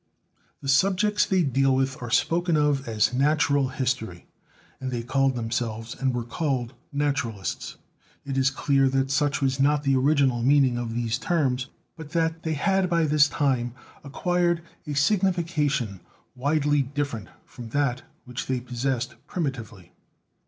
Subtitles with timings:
[0.63, 4.25] The subjects they deal 'with are spoken of as "Natural History,"
[4.79, 7.75] and they called themselves and were called "Naturalists."
[8.25, 12.41] It is clear that such was not the original meaning of these terms; but that
[12.41, 15.99] they had by this time, acquired a signification
[16.35, 19.93] widely different from that which they possessed primitively.